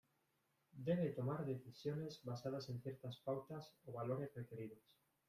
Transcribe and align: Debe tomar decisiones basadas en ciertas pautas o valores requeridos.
Debe 0.87 1.11
tomar 1.11 1.45
decisiones 1.45 2.23
basadas 2.23 2.67
en 2.69 2.81
ciertas 2.81 3.19
pautas 3.23 3.75
o 3.85 3.93
valores 3.93 4.33
requeridos. 4.35 4.97